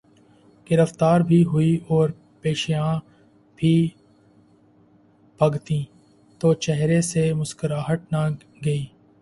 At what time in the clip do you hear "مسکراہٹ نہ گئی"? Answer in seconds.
7.33-8.85